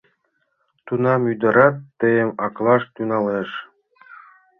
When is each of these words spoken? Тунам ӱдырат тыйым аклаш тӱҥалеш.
Тунам 0.85 1.21
ӱдырат 1.31 1.75
тыйым 1.99 2.29
аклаш 2.45 2.83
тӱҥалеш. 2.93 3.49